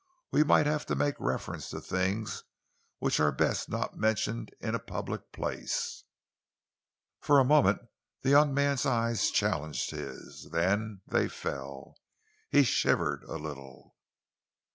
[0.31, 2.43] We might have to make reference to things
[2.97, 6.05] which are best not mentioned in a public place."
[7.19, 7.81] For a moment
[8.23, 10.49] the young man's eyes challenged his.
[10.51, 11.97] Then they fell.
[12.49, 13.95] He shivered a little.